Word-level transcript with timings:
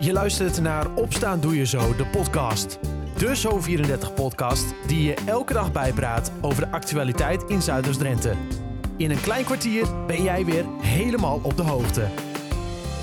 Je 0.00 0.12
luistert 0.12 0.60
naar 0.60 0.94
Opstaan 0.94 1.40
Doe 1.40 1.56
Je 1.56 1.66
Zo, 1.66 1.96
de 1.96 2.06
podcast. 2.06 2.78
De 3.16 3.36
Zo34-podcast 3.36 4.74
die 4.86 5.02
je 5.02 5.14
elke 5.26 5.52
dag 5.52 5.72
bijpraat 5.72 6.32
over 6.40 6.64
de 6.64 6.70
actualiteit 6.70 7.42
in 7.42 7.62
Zuiders-Drenthe. 7.62 8.34
In 8.96 9.10
een 9.10 9.20
klein 9.20 9.44
kwartier 9.44 10.06
ben 10.06 10.22
jij 10.22 10.44
weer 10.44 10.64
helemaal 10.80 11.40
op 11.42 11.56
de 11.56 11.62
hoogte. 11.62 12.08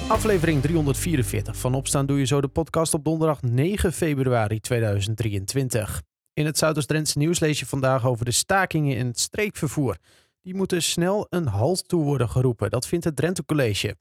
Aflevering 0.07 0.61
344 0.61 1.57
van 1.57 1.73
Opstaan 1.73 2.05
Doe 2.05 2.19
Je 2.19 2.25
Zo, 2.25 2.41
de 2.41 2.47
podcast 2.47 2.93
op 2.93 3.03
donderdag 3.03 3.41
9 3.41 3.93
februari 3.93 4.59
2023. 4.59 6.01
In 6.33 6.45
het 6.45 6.57
Zuiders-Drentse 6.57 7.17
nieuws 7.17 7.39
lees 7.39 7.59
je 7.59 7.65
vandaag 7.65 8.05
over 8.05 8.25
de 8.25 8.31
stakingen 8.31 8.97
in 8.97 9.05
het 9.07 9.19
streekvervoer. 9.19 9.97
Die 10.41 10.55
moeten 10.55 10.83
snel 10.83 11.27
een 11.29 11.47
halt 11.47 11.87
toe 11.87 12.03
worden 12.03 12.29
geroepen, 12.29 12.69
dat 12.69 12.87
vindt 12.87 13.05
het 13.05 13.15
Drenthe 13.15 13.45
College. 13.45 13.95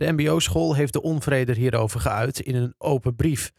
De 0.00 0.12
MBO-school 0.12 0.74
heeft 0.74 0.92
de 0.92 1.02
onvrede 1.02 1.52
hierover 1.52 2.00
geuit 2.00 2.40
in 2.40 2.54
een 2.54 2.74
open 2.78 3.16
brief. 3.16 3.52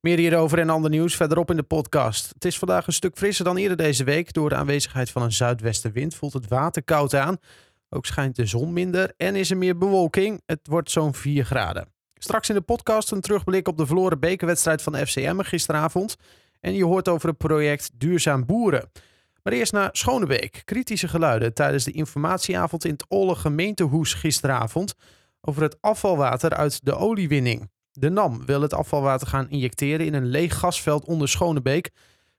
Meer 0.00 0.18
hierover 0.18 0.58
en 0.58 0.70
ander 0.70 0.90
nieuws 0.90 1.16
verderop 1.16 1.50
in 1.50 1.56
de 1.56 1.62
podcast. 1.62 2.30
Het 2.32 2.44
is 2.44 2.58
vandaag 2.58 2.86
een 2.86 2.92
stuk 2.92 3.16
frisser 3.16 3.44
dan 3.44 3.56
eerder 3.56 3.76
deze 3.76 4.04
week. 4.04 4.32
Door 4.32 4.48
de 4.48 4.54
aanwezigheid 4.54 5.10
van 5.10 5.22
een 5.22 5.32
zuidwestenwind 5.32 6.14
voelt 6.14 6.32
het 6.32 6.48
water 6.48 6.84
koud 6.84 7.14
aan. 7.14 7.36
Ook 7.88 8.06
schijnt 8.06 8.36
de 8.36 8.46
zon 8.46 8.72
minder 8.72 9.12
en 9.16 9.36
is 9.36 9.50
er 9.50 9.56
meer 9.56 9.78
bewolking. 9.78 10.42
Het 10.46 10.60
wordt 10.62 10.90
zo'n 10.90 11.14
4 11.14 11.44
graden. 11.44 11.88
Straks 12.14 12.48
in 12.48 12.54
de 12.54 12.60
podcast 12.60 13.10
een 13.10 13.20
terugblik 13.20 13.68
op 13.68 13.76
de 13.76 13.86
verloren 13.86 14.20
bekerwedstrijd 14.20 14.82
van 14.82 14.96
FCM 14.96 15.40
gisteravond. 15.40 16.16
En 16.60 16.74
je 16.74 16.84
hoort 16.84 17.08
over 17.08 17.28
het 17.28 17.38
project 17.38 17.90
Duurzaam 17.94 18.46
Boeren. 18.46 18.90
Maar 19.42 19.52
eerst 19.52 19.72
naar 19.72 19.88
Schonebeek. 19.92 20.62
Kritische 20.64 21.08
geluiden 21.08 21.54
tijdens 21.54 21.84
de 21.84 21.92
informatieavond 21.92 22.84
in 22.84 22.92
het 22.92 23.04
Olle 23.08 23.34
gemeentehoes 23.34 24.14
gisteravond 24.14 24.94
over 25.44 25.62
het 25.62 25.76
afvalwater 25.80 26.54
uit 26.54 26.84
de 26.84 26.96
oliewinning. 26.96 27.70
De 27.90 28.10
NAM 28.10 28.44
wil 28.46 28.60
het 28.60 28.74
afvalwater 28.74 29.26
gaan 29.26 29.50
injecteren 29.50 30.06
in 30.06 30.14
een 30.14 30.26
leeg 30.26 30.58
gasveld 30.58 31.04
onder 31.04 31.28
Schonebeek. 31.28 31.90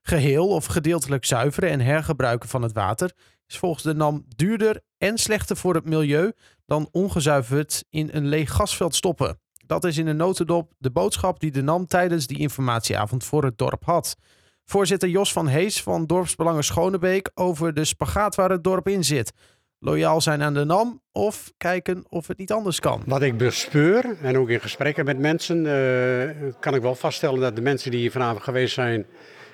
Geheel 0.02 0.48
of 0.48 0.66
gedeeltelijk 0.66 1.24
zuiveren 1.24 1.70
en 1.70 1.80
hergebruiken 1.80 2.48
van 2.48 2.62
het 2.62 2.72
water 2.72 3.12
is 3.46 3.58
volgens 3.58 3.82
de 3.82 3.94
NAM 3.94 4.24
duurder 4.36 4.80
en 4.98 5.18
slechter 5.18 5.56
voor 5.56 5.74
het 5.74 5.84
milieu 5.84 6.32
dan 6.66 6.88
ongezuiverd 6.92 7.84
in 7.90 8.08
een 8.12 8.26
leeg 8.26 8.52
gasveld 8.52 8.94
stoppen. 8.94 9.40
Dat 9.66 9.84
is 9.84 9.98
in 9.98 10.06
een 10.06 10.16
notendop 10.16 10.72
de 10.78 10.90
boodschap 10.90 11.40
die 11.40 11.50
de 11.50 11.62
NAM 11.62 11.86
tijdens 11.86 12.26
die 12.26 12.38
informatieavond 12.38 13.24
voor 13.24 13.44
het 13.44 13.58
dorp 13.58 13.84
had. 13.84 14.16
Voorzitter 14.64 15.08
Jos 15.08 15.32
van 15.32 15.46
Hees 15.46 15.82
van 15.82 16.06
Dorpsbelangen 16.06 16.64
Schonebeek 16.64 17.30
over 17.34 17.74
de 17.74 17.84
spagaat 17.84 18.34
waar 18.34 18.50
het 18.50 18.64
dorp 18.64 18.88
in 18.88 19.04
zit 19.04 19.32
loyaal 19.78 20.20
zijn 20.20 20.42
aan 20.42 20.54
de 20.54 20.64
NAM 20.64 21.00
of 21.12 21.52
kijken 21.56 22.04
of 22.08 22.26
het 22.26 22.38
niet 22.38 22.52
anders 22.52 22.80
kan? 22.80 23.02
Wat 23.06 23.22
ik 23.22 23.36
bespeur 23.36 24.16
en 24.22 24.38
ook 24.38 24.48
in 24.48 24.60
gesprekken 24.60 25.04
met 25.04 25.18
mensen 25.18 25.64
uh, 25.64 26.52
kan 26.60 26.74
ik 26.74 26.82
wel 26.82 26.94
vaststellen 26.94 27.40
dat 27.40 27.56
de 27.56 27.62
mensen 27.62 27.90
die 27.90 28.00
hier 28.00 28.10
vanavond 28.10 28.42
geweest 28.42 28.74
zijn 28.74 29.06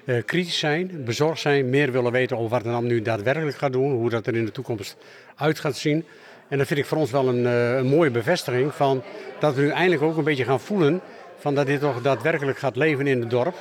uh, 0.04 0.22
kritisch 0.24 0.58
zijn, 0.58 1.04
bezorgd 1.04 1.40
zijn, 1.40 1.70
meer 1.70 1.92
willen 1.92 2.12
weten 2.12 2.36
over 2.36 2.50
wat 2.50 2.62
de 2.62 2.68
NAM 2.68 2.86
nu 2.86 3.02
daadwerkelijk 3.02 3.56
gaat 3.56 3.72
doen, 3.72 3.92
hoe 3.92 4.10
dat 4.10 4.26
er 4.26 4.36
in 4.36 4.44
de 4.44 4.52
toekomst 4.52 4.96
uit 5.36 5.60
gaat 5.60 5.76
zien. 5.76 6.04
En 6.48 6.58
dat 6.58 6.66
vind 6.66 6.80
ik 6.80 6.86
voor 6.86 6.98
ons 6.98 7.10
wel 7.10 7.28
een, 7.28 7.44
uh, 7.44 7.76
een 7.76 7.86
mooie 7.86 8.10
bevestiging 8.10 8.74
van 8.74 9.02
dat 9.38 9.54
we 9.54 9.62
nu 9.62 9.68
eindelijk 9.68 10.02
ook 10.02 10.16
een 10.16 10.24
beetje 10.24 10.44
gaan 10.44 10.60
voelen 10.60 11.00
van 11.38 11.54
dat 11.54 11.66
dit 11.66 11.80
toch 11.80 12.02
daadwerkelijk 12.02 12.58
gaat 12.58 12.76
leven 12.76 13.06
in 13.06 13.20
het 13.20 13.30
dorp. 13.30 13.56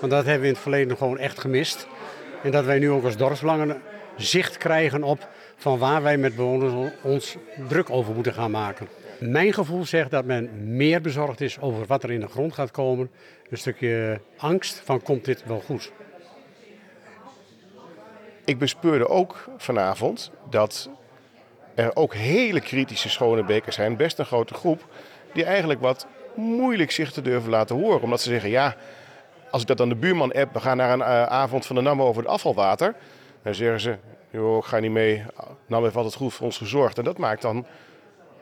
Want 0.00 0.12
dat 0.12 0.24
hebben 0.24 0.40
we 0.40 0.46
in 0.46 0.52
het 0.52 0.62
verleden 0.62 0.96
gewoon 0.96 1.18
echt 1.18 1.40
gemist. 1.40 1.86
En 2.42 2.50
dat 2.50 2.64
wij 2.64 2.78
nu 2.78 2.90
ook 2.90 3.04
als 3.04 3.16
dorpsbelangen 3.16 3.82
zicht 4.16 4.56
krijgen 4.56 5.02
op 5.02 5.28
van 5.56 5.78
waar 5.78 6.02
wij 6.02 6.16
met 6.16 6.36
bewoners 6.36 6.92
ons 7.02 7.36
druk 7.68 7.90
over 7.90 8.14
moeten 8.14 8.32
gaan 8.32 8.50
maken. 8.50 8.88
Mijn 9.20 9.52
gevoel 9.52 9.84
zegt 9.84 10.10
dat 10.10 10.24
men 10.24 10.76
meer 10.76 11.00
bezorgd 11.00 11.40
is 11.40 11.60
over 11.60 11.86
wat 11.86 12.02
er 12.02 12.10
in 12.10 12.20
de 12.20 12.28
grond 12.28 12.54
gaat 12.54 12.70
komen. 12.70 13.10
Een 13.50 13.58
stukje 13.58 14.20
angst 14.36 14.80
van 14.84 15.02
komt 15.02 15.24
dit 15.24 15.44
wel 15.46 15.60
goed. 15.60 15.92
Ik 18.44 18.58
bespeurde 18.58 19.08
ook 19.08 19.48
vanavond 19.56 20.30
dat 20.50 20.90
er 21.74 21.96
ook 21.96 22.14
hele 22.14 22.60
kritische 22.60 23.08
Schonebekers 23.08 23.76
zijn, 23.76 23.96
best 23.96 24.18
een 24.18 24.24
grote 24.24 24.54
groep, 24.54 24.86
die 25.32 25.44
eigenlijk 25.44 25.80
wat 25.80 26.06
moeilijk 26.34 26.90
zich 26.90 27.12
te 27.12 27.22
durven 27.22 27.50
laten 27.50 27.76
horen. 27.76 28.02
Omdat 28.02 28.20
ze 28.20 28.28
zeggen, 28.28 28.50
ja, 28.50 28.76
als 29.50 29.62
ik 29.62 29.68
dat 29.68 29.80
aan 29.80 29.88
de 29.88 29.94
buurman 29.94 30.32
app, 30.32 30.52
we 30.52 30.60
gaan 30.60 30.76
naar 30.76 30.92
een 30.92 30.98
uh, 30.98 31.22
avond 31.22 31.66
van 31.66 31.76
de 31.76 31.82
NAM 31.82 32.02
over 32.02 32.22
het 32.22 32.30
afvalwater. 32.30 32.94
Dan 33.44 33.54
zeggen 33.54 33.80
ze, 33.80 33.96
joh, 34.30 34.62
ga 34.62 34.78
niet 34.78 34.90
mee. 34.90 35.22
NAM 35.66 35.82
heeft 35.82 35.96
altijd 35.96 36.14
goed 36.14 36.34
voor 36.34 36.46
ons 36.46 36.58
gezorgd. 36.58 36.98
En 36.98 37.04
dat 37.04 37.18
maakt 37.18 37.42
dan, 37.42 37.66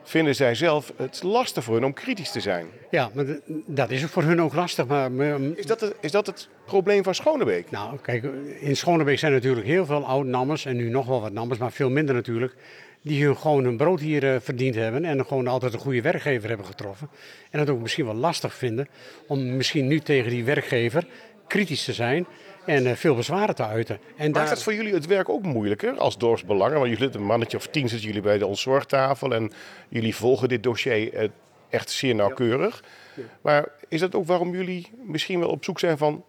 vinden 0.03 0.35
zij 0.35 0.55
zelf, 0.55 0.93
het 0.95 1.23
lastig 1.23 1.63
voor 1.63 1.73
hun 1.73 1.85
om 1.85 1.93
kritisch 1.93 2.31
te 2.31 2.39
zijn. 2.39 2.67
Ja, 2.91 3.09
maar 3.13 3.25
dat 3.65 3.89
is 3.89 4.03
voor 4.03 4.23
hun 4.23 4.41
ook 4.41 4.53
lastig. 4.53 4.85
Maar, 4.85 5.11
is, 5.55 5.65
dat 5.65 5.81
het, 5.81 5.95
is 5.99 6.11
dat 6.11 6.25
het 6.25 6.49
probleem 6.65 7.03
van 7.03 7.15
Schonebeek? 7.15 7.71
Nou, 7.71 7.97
kijk, 8.01 8.23
in 8.59 8.75
Schonebeek 8.75 9.19
zijn 9.19 9.31
natuurlijk 9.31 9.67
heel 9.67 9.85
veel 9.85 10.05
oud-nammers. 10.05 10.65
En 10.65 10.75
nu 10.75 10.89
nog 10.89 11.05
wel 11.05 11.21
wat 11.21 11.31
nammers, 11.31 11.59
maar 11.59 11.71
veel 11.71 11.89
minder 11.89 12.15
natuurlijk. 12.15 12.55
Die 13.01 13.25
hun 13.25 13.37
gewoon 13.37 13.63
hun 13.63 13.77
brood 13.77 13.99
hier 13.99 14.23
uh, 14.23 14.35
verdiend 14.39 14.75
hebben. 14.75 15.05
En 15.05 15.25
gewoon 15.25 15.47
altijd 15.47 15.73
een 15.73 15.79
goede 15.79 16.01
werkgever 16.01 16.47
hebben 16.47 16.65
getroffen. 16.65 17.09
En 17.49 17.59
het 17.59 17.69
ook 17.69 17.81
misschien 17.81 18.05
wel 18.05 18.13
lastig 18.13 18.53
vinden 18.53 18.87
om 19.27 19.55
misschien 19.55 19.87
nu 19.87 19.99
tegen 19.99 20.29
die 20.29 20.43
werkgever 20.43 21.05
kritisch 21.47 21.83
te 21.83 21.93
zijn 21.93 22.25
en 22.65 22.83
uh, 22.85 22.91
veel 22.91 23.15
bezwaren 23.15 23.55
te 23.55 23.65
uiten. 23.65 23.95
En 23.95 24.31
Maakt 24.31 24.33
daar... 24.33 24.49
dat 24.49 24.63
voor 24.63 24.73
jullie 24.73 24.93
het 24.93 25.05
werk 25.05 25.29
ook 25.29 25.43
moeilijker 25.43 25.97
als 25.97 26.17
dorpsbelangen? 26.17 26.79
Want 26.79 26.97
jullie, 26.97 27.15
een 27.15 27.25
mannetje 27.25 27.57
of 27.57 27.67
tien 27.67 27.89
zitten 27.89 28.07
jullie 28.07 28.21
bij 28.21 28.37
de 28.37 28.45
ontzorgtafel 28.45 29.33
en 29.33 29.51
jullie 29.89 30.15
volgen 30.15 30.49
dit 30.49 30.63
dossier 30.63 31.13
uh, 31.13 31.29
echt 31.69 31.89
zeer 31.89 32.15
nauwkeurig. 32.15 32.83
Ja. 33.15 33.23
Maar 33.41 33.67
is 33.87 33.99
dat 33.99 34.15
ook 34.15 34.25
waarom 34.25 34.55
jullie 34.55 34.91
misschien 35.05 35.39
wel 35.39 35.49
op 35.49 35.63
zoek 35.63 35.79
zijn 35.79 35.97
van 35.97 36.23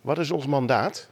wat 0.00 0.18
is 0.18 0.30
ons 0.30 0.46
mandaat? 0.46 1.08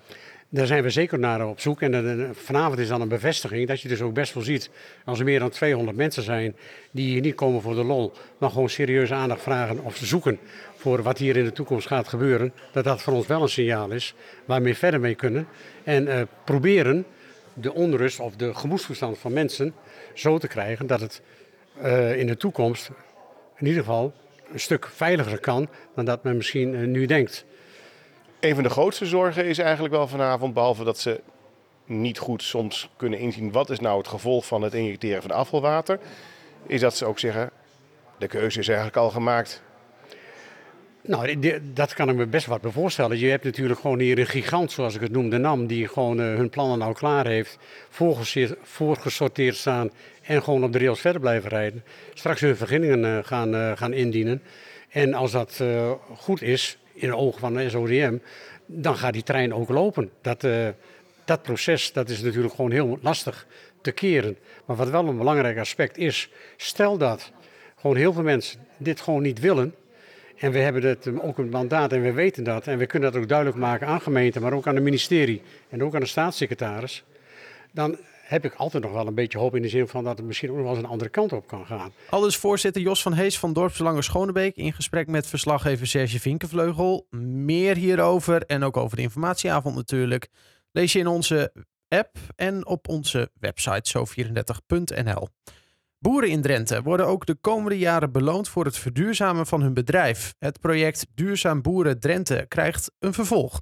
Daar 0.50 0.66
zijn 0.66 0.82
we 0.82 0.91
zeker 0.91 1.19
naar 1.19 1.47
op 1.47 1.60
zoek. 1.60 1.82
En 1.82 2.30
vanavond 2.34 2.78
is 2.78 2.88
dan 2.88 3.00
een 3.00 3.09
bevestiging 3.09 3.69
dat 3.69 3.80
je 3.80 3.88
dus 3.88 4.00
ook 4.00 4.15
best 4.15 4.34
wel 4.34 4.42
ziet. 4.42 4.70
Als 5.04 5.19
er 5.19 5.25
meer 5.25 5.38
dan 5.38 5.50
200 5.50 5.97
mensen 5.97 6.22
zijn 6.22 6.56
die 6.91 7.09
hier 7.09 7.20
niet 7.20 7.34
komen 7.34 7.62
voor 7.62 7.75
de 7.75 7.84
lol, 7.84 8.12
maar 8.38 8.50
gewoon 8.50 8.69
serieuze 8.69 9.15
aandacht 9.15 9.42
vragen 9.42 9.84
of 9.84 9.97
zoeken 9.97 10.38
voor 10.78 11.03
wat 11.03 11.19
hier 11.19 11.37
in 11.37 11.44
de 11.44 11.53
toekomst 11.53 11.87
gaat 11.87 12.09
gebeuren. 12.09 12.53
Dat 12.72 12.84
dat 12.84 13.03
voor 13.03 13.12
ons 13.12 13.27
wel 13.27 13.43
een 13.43 13.49
signaal 13.49 13.91
is 13.91 14.15
waarmee 14.44 14.72
we 14.72 14.78
verder 14.78 15.00
mee 15.00 15.15
kunnen. 15.15 15.49
En 15.84 16.06
uh, 16.06 16.21
proberen 16.44 17.06
de 17.55 17.75
onrust 17.75 18.21
of 18.21 18.37
de 18.37 18.55
gemoedstoestand 18.55 19.19
van 19.19 19.33
mensen 19.33 19.75
zo 20.15 20.39
te 20.39 20.49
krijgen 20.49 20.87
dat 20.87 21.00
het 21.00 21.22
uh, 21.83 22.19
in 22.19 22.27
de 22.27 22.37
toekomst 22.37 22.91
in 23.56 23.66
ieder 23.66 23.83
geval 23.83 24.12
een 24.53 24.61
stuk 24.61 24.87
veiliger 24.87 25.39
kan 25.39 25.69
dan 25.94 26.05
dat 26.05 26.22
men 26.22 26.37
misschien 26.37 26.75
uh, 26.75 26.87
nu 26.87 27.06
denkt. 27.06 27.45
Een 28.41 28.55
van 28.55 28.62
de 28.62 28.71
grootste 28.71 29.06
zorgen 29.06 29.45
is 29.45 29.59
eigenlijk 29.59 29.95
wel 29.95 30.09
vanavond, 30.09 30.55
behalve 30.55 30.84
dat 30.84 30.99
ze 30.99 31.21
niet 31.84 32.19
goed 32.19 32.43
soms 32.43 32.91
kunnen 32.97 33.19
inzien 33.19 33.53
wat 33.53 33.71
is 33.71 33.81
nou 33.81 33.99
het 33.99 34.09
gevolg 34.09 34.47
van 34.47 34.62
het 34.62 34.75
injecteren 34.75 35.22
van 35.22 35.31
afvalwater, 35.31 35.99
is 36.66 36.81
dat 36.81 36.97
ze 36.97 37.05
ook 37.05 37.19
zeggen, 37.19 37.50
de 38.19 38.27
keuze 38.27 38.59
is 38.59 38.69
eigenlijk 38.69 38.97
al 38.97 39.10
gemaakt. 39.10 39.62
Nou, 41.08 41.58
dat 41.72 41.94
kan 41.94 42.08
ik 42.08 42.16
me 42.16 42.26
best 42.26 42.46
wat 42.46 42.60
voorstellen. 42.62 43.19
Je 43.19 43.28
hebt 43.28 43.44
natuurlijk 43.44 43.80
gewoon 43.80 43.98
hier 43.98 44.19
een 44.19 44.26
gigant, 44.26 44.72
zoals 44.72 44.94
ik 44.94 45.00
het 45.00 45.12
noem, 45.12 45.30
de 45.30 45.38
NAM, 45.38 45.66
die 45.66 45.88
gewoon 45.88 46.20
uh, 46.20 46.34
hun 46.34 46.50
plannen 46.50 46.78
nou 46.78 46.94
klaar 46.94 47.26
heeft, 47.26 47.58
voorgesorteerd 48.62 49.56
staan 49.56 49.91
en 50.22 50.42
gewoon 50.42 50.64
op 50.64 50.72
de 50.72 50.78
rails 50.78 51.00
verder 51.00 51.20
blijven 51.20 51.50
rijden. 51.50 51.84
Straks 52.14 52.41
hun 52.41 52.56
vergunningen 52.56 53.04
uh, 53.04 53.18
gaan, 53.22 53.54
uh, 53.54 53.72
gaan 53.76 53.92
indienen. 53.92 54.42
En 54.88 55.14
als 55.14 55.32
dat 55.32 55.62
goed 56.16 56.42
is, 56.42 56.78
in 56.94 57.08
de 57.08 57.16
ogen 57.16 57.41
van 57.41 57.54
de 57.54 57.70
SODM, 57.70 58.18
dan 58.66 58.97
gaat 58.97 59.12
die 59.12 59.22
trein 59.22 59.54
ook 59.54 59.68
lopen. 59.68 60.10
Dat, 60.20 60.47
dat 61.24 61.42
proces 61.42 61.92
dat 61.92 62.08
is 62.08 62.22
natuurlijk 62.22 62.54
gewoon 62.54 62.70
heel 62.70 62.98
lastig 63.02 63.47
te 63.80 63.92
keren. 63.92 64.36
Maar 64.64 64.76
wat 64.76 64.91
wel 64.91 65.06
een 65.08 65.18
belangrijk 65.18 65.58
aspect 65.58 65.98
is, 65.98 66.30
stel 66.56 66.98
dat 66.98 67.32
gewoon 67.76 67.97
heel 67.97 68.12
veel 68.12 68.22
mensen 68.22 68.60
dit 68.76 69.00
gewoon 69.00 69.22
niet 69.22 69.41
willen. 69.41 69.74
En 70.38 70.53
we 70.53 70.59
hebben 70.59 70.82
het 70.82 71.21
ook 71.21 71.39
een 71.39 71.48
mandaat 71.48 71.92
en 71.92 72.03
we 72.03 72.12
weten 72.12 72.45
dat. 72.45 72.66
En 72.66 72.78
we 72.78 72.86
kunnen 72.86 73.12
dat 73.12 73.22
ook 73.22 73.28
duidelijk 73.28 73.59
maken 73.59 73.86
aan 73.86 74.01
gemeenten, 74.01 74.42
maar 74.42 74.53
ook 74.53 74.66
aan 74.66 74.74
het 74.74 74.84
ministerie 74.84 75.42
en 75.68 75.83
ook 75.83 75.95
aan 75.95 76.01
de 76.01 76.07
staatssecretaris. 76.07 77.04
Dan 77.72 77.98
heb 78.22 78.45
ik 78.45 78.54
altijd 78.54 78.83
nog 78.83 78.92
wel 78.92 79.07
een 79.07 79.15
beetje 79.15 79.39
hoop 79.39 79.57
in 79.57 79.62
de 79.62 79.68
zin 79.68 79.89
van 79.89 80.04
dat 80.04 80.16
het 80.16 80.27
misschien 80.27 80.51
ook 80.51 80.57
nog 80.57 80.65
wel 80.65 80.74
eens 80.74 80.83
een 80.83 80.91
andere 80.91 81.10
kant 81.10 81.33
op 81.33 81.47
kan 81.47 81.66
gaan. 81.66 81.92
Aldus 82.10 82.36
voorzitter 82.36 82.83
Jos 82.83 83.03
van 83.03 83.12
Hees 83.12 83.39
van 83.39 83.53
Dorpsbelangen 83.53 84.03
Schonebeek 84.03 84.57
in 84.57 84.72
gesprek 84.72 85.07
met 85.07 85.27
verslaggever 85.27 85.86
Serge 85.86 86.21
Vinkenvleugel. 86.21 87.07
Meer 87.21 87.77
hierover 87.77 88.42
en 88.42 88.62
ook 88.62 88.77
over 88.77 88.97
de 88.97 89.03
informatieavond 89.03 89.74
natuurlijk 89.74 90.28
lees 90.72 90.92
je 90.92 90.98
in 90.98 91.07
onze 91.07 91.53
app 91.89 92.16
en 92.36 92.66
op 92.66 92.89
onze 92.89 93.30
website 93.41 93.98
zo34.nl. 93.98 95.28
Boeren 96.00 96.30
in 96.30 96.42
Drenthe 96.42 96.83
worden 96.83 97.06
ook 97.06 97.27
de 97.27 97.34
komende 97.34 97.78
jaren 97.78 98.12
beloond 98.12 98.48
voor 98.48 98.65
het 98.65 98.78
verduurzamen 98.78 99.47
van 99.47 99.62
hun 99.62 99.74
bedrijf. 99.74 100.34
Het 100.39 100.60
project 100.60 101.06
Duurzaam 101.15 101.62
Boeren 101.62 102.00
Drenthe 102.00 102.45
krijgt 102.48 102.91
een 102.98 103.12
vervolg. 103.12 103.60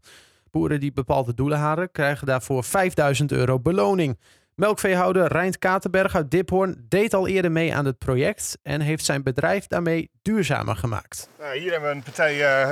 Boeren 0.51 0.81
die 0.81 0.93
bepaalde 0.93 1.35
doelen 1.35 1.59
halen 1.59 1.91
krijgen 1.91 2.27
daarvoor 2.27 2.65
5000 2.65 3.33
euro 3.33 3.61
beloning. 3.61 4.19
Melkveehouder 4.55 5.27
Rijnt 5.27 5.59
Katenberg 5.59 6.15
uit 6.15 6.31
Diphoorn 6.31 6.85
deed 6.89 7.15
al 7.15 7.27
eerder 7.27 7.53
mee 7.53 7.75
aan 7.75 7.85
het 7.85 7.99
project 7.99 8.59
en 8.63 8.81
heeft 8.81 9.05
zijn 9.05 9.23
bedrijf 9.23 9.67
daarmee 9.67 10.11
duurzamer 10.23 10.77
gemaakt. 10.77 11.29
Nou, 11.39 11.59
hier 11.59 11.71
hebben 11.71 11.89
we 11.89 11.97
een 11.97 12.03
partij 12.03 12.37
uh, 12.37 12.71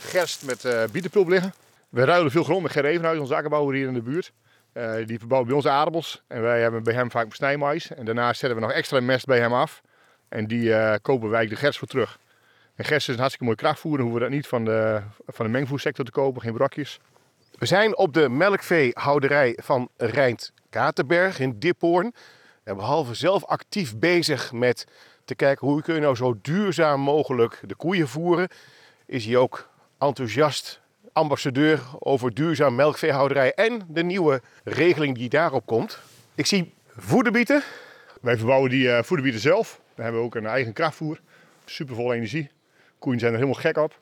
gerst 0.00 0.44
met 0.44 0.64
uh, 0.64 0.82
bietenpulp 0.92 1.28
liggen. 1.28 1.54
We 1.88 2.04
ruilen 2.04 2.30
veel 2.30 2.44
grond 2.44 2.62
met 2.62 2.72
Ger 2.72 2.84
Evenhuis, 2.84 3.18
onze 3.18 3.34
hier 3.72 3.86
in 3.86 3.94
de 3.94 4.02
buurt. 4.02 4.32
Uh, 4.74 5.06
die 5.06 5.18
verbouwt 5.18 5.46
bij 5.46 5.54
ons 5.54 5.66
aardappels 5.66 6.22
en 6.26 6.42
wij 6.42 6.60
hebben 6.60 6.82
bij 6.82 6.94
hem 6.94 7.10
vaak 7.10 7.34
snijmais. 7.34 7.90
En 7.90 8.04
daarnaast 8.04 8.40
zetten 8.40 8.58
we 8.58 8.66
nog 8.66 8.74
extra 8.74 9.00
mest 9.00 9.26
bij 9.26 9.40
hem 9.40 9.52
af. 9.52 9.82
En 10.28 10.46
die 10.46 10.98
kopen 11.00 11.30
wij 11.30 11.46
de 11.46 11.56
gerst 11.56 11.78
voor 11.78 11.88
terug. 11.88 12.18
En 12.74 12.84
gerst 12.84 13.08
is 13.08 13.14
een 13.14 13.20
hartstikke 13.20 13.44
mooi 13.44 13.56
krachtvoer. 13.56 13.96
Dan 13.96 14.06
hoeven 14.06 14.22
we 14.22 14.26
dat 14.26 14.36
niet 14.36 14.46
van 14.46 14.64
de, 14.64 15.02
van 15.26 15.46
de 15.46 15.52
mengvoersector 15.52 16.04
te 16.04 16.10
kopen, 16.10 16.42
geen 16.42 16.52
brokjes. 16.52 17.00
We 17.58 17.66
zijn 17.66 17.96
op 17.96 18.12
de 18.14 18.28
melkveehouderij 18.28 19.58
van 19.62 19.88
Rijnt 19.96 20.52
Katerberg 20.70 21.38
in 21.38 21.58
Diphoorn. 21.58 22.14
En 22.64 22.76
behalve 22.76 23.14
zelf 23.14 23.44
actief 23.44 23.98
bezig 23.98 24.52
met 24.52 24.86
te 25.24 25.34
kijken 25.34 25.66
hoe 25.66 25.82
kun 25.82 25.94
je 25.94 26.00
nou 26.00 26.16
zo 26.16 26.34
duurzaam 26.42 27.00
mogelijk 27.00 27.60
de 27.66 27.74
koeien 27.74 28.08
voeren, 28.08 28.48
is 29.06 29.24
hij 29.24 29.36
ook 29.36 29.68
enthousiast 29.98 30.80
ambassadeur 31.14 31.80
over 31.98 32.34
duurzaam 32.34 32.74
melkveehouderij 32.74 33.52
en 33.54 33.82
de 33.88 34.02
nieuwe 34.02 34.42
regeling 34.64 35.16
die 35.16 35.28
daarop 35.28 35.66
komt. 35.66 35.98
Ik 36.34 36.46
zie 36.46 36.72
voederbieten. 36.96 37.62
Wij 38.20 38.36
verbouwen 38.36 38.70
die 38.70 38.86
uh, 38.86 39.02
voederbieten 39.02 39.40
zelf. 39.42 39.80
We 39.94 40.02
hebben 40.02 40.20
ook 40.20 40.34
een 40.34 40.46
eigen 40.46 40.72
krachtvoer. 40.72 41.20
Supervol 41.64 42.12
energie. 42.12 42.50
Koeien 42.98 43.20
zijn 43.20 43.32
er 43.32 43.38
helemaal 43.38 43.60
gek 43.60 43.76
op. 43.76 43.98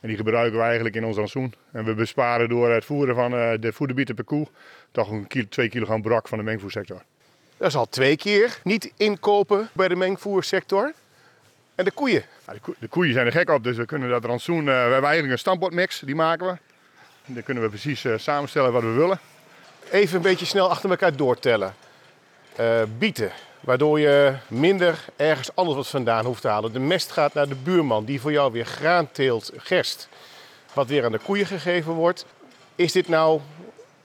En 0.00 0.08
die 0.08 0.16
gebruiken 0.16 0.58
we 0.58 0.64
eigenlijk 0.64 0.96
in 0.96 1.04
ons 1.04 1.16
rantsoen. 1.16 1.54
En 1.72 1.84
we 1.84 1.94
besparen 1.94 2.48
door 2.48 2.70
het 2.70 2.84
voeren 2.84 3.14
van 3.14 3.34
uh, 3.34 3.52
de 3.60 3.72
voederbieten 3.72 4.14
per 4.14 4.24
koe 4.24 4.46
toch 4.90 5.10
een 5.10 5.26
kilo, 5.26 5.46
2 5.48 5.68
kilogram 5.68 6.02
brak 6.02 6.28
van 6.28 6.38
de 6.38 6.44
mengvoersector. 6.44 7.02
Dat 7.56 7.68
is 7.68 7.76
al 7.76 7.88
twee 7.88 8.16
keer 8.16 8.60
niet 8.62 8.92
inkopen 8.96 9.68
bij 9.72 9.88
de 9.88 9.96
mengvoersector. 9.96 10.92
En 11.74 11.84
de 11.84 11.90
koeien? 11.90 12.24
De, 12.52 12.60
koe, 12.60 12.74
de, 12.78 12.88
koeien 12.88 13.12
zijn 13.12 13.26
er 13.26 13.32
gek 13.32 13.50
op, 13.50 13.64
dus 13.64 13.76
we 13.76 13.84
kunnen 13.84 14.10
dat 14.10 14.24
rantsoen... 14.24 14.58
Uh, 14.58 14.64
we 14.64 14.70
hebben 14.70 15.02
eigenlijk 15.02 15.32
een 15.32 15.38
stampotmix, 15.38 15.98
die 15.98 16.14
maken 16.14 16.46
we. 16.46 16.56
Dan 17.26 17.42
kunnen 17.42 17.62
we 17.62 17.68
precies 17.68 18.04
uh, 18.04 18.18
samenstellen 18.18 18.72
wat 18.72 18.82
we 18.82 18.88
willen. 18.88 19.18
Even 19.90 20.16
een 20.16 20.22
beetje 20.22 20.46
snel 20.46 20.70
achter 20.70 20.90
elkaar 20.90 21.16
doortellen. 21.16 21.74
Uh, 22.60 22.82
bieten, 22.98 23.32
waardoor 23.60 24.00
je 24.00 24.34
minder 24.48 25.04
ergens 25.16 25.56
anders 25.56 25.76
wat 25.76 25.88
vandaan 25.88 26.24
hoeft 26.24 26.40
te 26.40 26.48
halen. 26.48 26.72
De 26.72 26.78
mest 26.78 27.12
gaat 27.12 27.34
naar 27.34 27.48
de 27.48 27.54
buurman, 27.54 28.04
die 28.04 28.20
voor 28.20 28.32
jou 28.32 28.52
weer 28.52 28.66
graan 28.66 29.12
teelt, 29.12 29.52
gerst, 29.56 30.08
wat 30.72 30.86
weer 30.86 31.04
aan 31.04 31.12
de 31.12 31.18
koeien 31.18 31.46
gegeven 31.46 31.92
wordt. 31.92 32.26
Is 32.74 32.92
dit 32.92 33.08
nou 33.08 33.40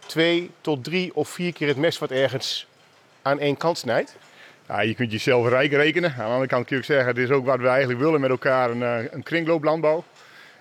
twee 0.05 0.51
tot 0.61 0.83
drie 0.83 1.15
of 1.15 1.29
vier 1.29 1.53
keer 1.53 1.67
het 1.67 1.77
mes 1.77 1.99
wat 1.99 2.11
ergens 2.11 2.67
aan 3.21 3.39
één 3.39 3.57
kant 3.57 3.77
snijdt? 3.77 4.15
Ja, 4.69 4.81
je 4.81 4.95
kunt 4.95 5.11
jezelf 5.11 5.47
rijk 5.47 5.71
rekenen. 5.71 6.11
Aan 6.11 6.17
de 6.17 6.23
andere 6.23 6.47
kant 6.47 6.65
kun 6.65 6.75
je 6.75 6.81
ook 6.81 6.87
zeggen, 6.87 7.07
het 7.07 7.17
is 7.17 7.29
ook 7.29 7.45
wat 7.45 7.59
we 7.59 7.67
eigenlijk 7.67 7.99
willen 7.99 8.21
met 8.21 8.29
elkaar, 8.29 8.69
een, 8.69 8.83
eh, 8.83 9.11
een 9.11 9.23
kringlooplandbouw. 9.23 10.03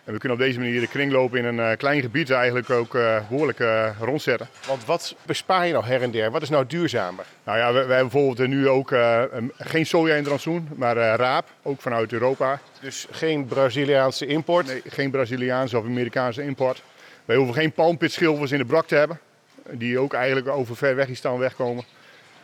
En 0.05 0.13
we 0.13 0.19
kunnen 0.19 0.39
op 0.39 0.45
deze 0.45 0.59
manier 0.59 0.81
de 0.81 0.87
kringloop 0.87 1.37
in 1.37 1.45
een 1.45 1.57
uh, 1.57 1.71
klein 1.77 2.01
gebied 2.01 2.31
eigenlijk 2.31 2.71
ook 2.71 2.95
uh, 2.95 3.29
behoorlijk 3.29 3.59
uh, 3.59 3.89
rondzetten. 4.01 4.49
Want 4.67 4.85
wat 4.85 5.15
bespaar 5.27 5.67
je 5.67 5.73
nou 5.73 5.85
her 5.85 6.03
en 6.03 6.11
der? 6.11 6.31
Wat 6.31 6.43
is 6.43 6.49
nou 6.49 6.67
duurzamer? 6.67 7.25
Nou 7.45 7.59
ja, 7.59 7.67
we, 7.67 7.73
we 7.73 7.93
hebben 7.93 8.11
bijvoorbeeld 8.11 8.49
nu 8.49 8.69
ook 8.69 8.93
geen 9.59 9.87
soja 9.87 10.15
in 10.15 10.25
rantsoen, 10.25 10.69
maar 10.75 10.97
raap, 10.97 11.47
ook 11.63 11.81
vanuit 11.81 12.13
Europa. 12.13 12.61
Dus 12.81 13.07
geen 13.11 13.47
Braziliaanse 13.47 14.27
import? 14.27 14.67
Nee, 14.67 14.83
geen 14.87 15.11
Braziliaanse 15.11 15.79
of 15.79 15.85
Amerikaanse 15.85 16.43
import. 16.43 16.83
Wij 17.25 17.37
hoeven 17.37 17.55
geen 17.55 17.73
palmpitschilvers 17.73 18.53
in 18.53 18.59
de 18.59 18.65
brak 18.65 18.87
te 18.87 18.95
hebben, 18.95 19.21
die 19.71 19.99
ook 19.99 20.13
eigenlijk 20.13 20.49
over 20.49 20.77
ver 20.77 20.97
weg 20.97 21.09
staan 21.13 21.39
wegkomen. 21.39 21.85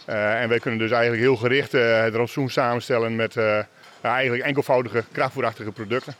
En 0.04 0.48
wij 0.48 0.58
kunnen 0.58 0.80
dus 0.80 0.90
eigenlijk 0.90 1.22
heel 1.22 1.36
gericht 1.36 1.72
het 1.72 2.14
rantsoen 2.14 2.50
samenstellen 2.50 3.16
met 3.16 3.36
eigenlijk 4.00 4.42
enkelvoudige 4.42 5.04
krachtvoerachtige 5.12 5.72
producten 5.72 6.14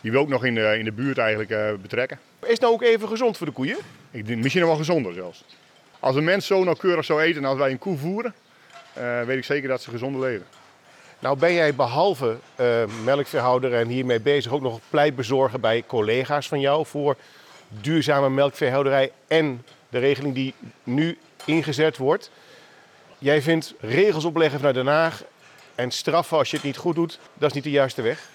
die 0.00 0.12
we 0.12 0.18
ook 0.18 0.28
nog 0.28 0.44
in 0.44 0.54
de, 0.54 0.78
in 0.78 0.84
de 0.84 0.92
buurt 0.92 1.18
eigenlijk 1.18 1.82
betrekken. 1.82 2.18
Is 2.42 2.48
het 2.50 2.60
nou 2.60 2.72
ook 2.72 2.82
even 2.82 3.08
gezond 3.08 3.36
voor 3.36 3.46
de 3.46 3.52
koeien? 3.52 3.76
Ik 4.10 4.26
denk 4.26 4.42
misschien 4.42 4.60
nog 4.60 4.70
wel 4.70 4.78
gezonder 4.78 5.14
zelfs. 5.14 5.44
Als 6.00 6.16
een 6.16 6.24
mens 6.24 6.46
zo 6.46 6.64
nauwkeurig 6.64 7.04
zou 7.04 7.22
eten 7.22 7.44
als 7.44 7.58
wij 7.58 7.70
een 7.70 7.78
koe 7.78 7.98
voeren, 7.98 8.34
weet 9.26 9.36
ik 9.36 9.44
zeker 9.44 9.68
dat 9.68 9.82
ze 9.82 9.90
gezonder 9.90 10.20
leven. 10.20 10.46
Nou 11.18 11.38
ben 11.38 11.52
jij 11.52 11.74
behalve 11.74 12.36
uh, 12.60 12.66
melkveehouder 13.04 13.74
en 13.74 13.88
hiermee 13.88 14.20
bezig 14.20 14.52
ook 14.52 14.60
nog 14.60 14.80
pleitbezorger 14.90 15.60
bij 15.60 15.84
collega's 15.86 16.48
van 16.48 16.60
jou 16.60 16.86
voor 16.86 17.16
duurzame 17.68 18.30
melkveehouderij 18.30 19.12
en 19.26 19.64
de 19.88 19.98
regeling 19.98 20.34
die 20.34 20.54
nu 20.84 21.18
ingezet 21.44 21.96
wordt. 21.96 22.30
Jij 23.20 23.42
vindt 23.42 23.74
regels 23.80 24.24
opleggen 24.24 24.58
vanuit 24.58 24.74
Den 24.74 24.86
Haag 24.86 25.22
en 25.74 25.90
straffen 25.90 26.38
als 26.38 26.50
je 26.50 26.56
het 26.56 26.64
niet 26.64 26.76
goed 26.76 26.94
doet, 26.94 27.18
dat 27.34 27.48
is 27.48 27.54
niet 27.54 27.64
de 27.64 27.70
juiste 27.70 28.02
weg? 28.02 28.28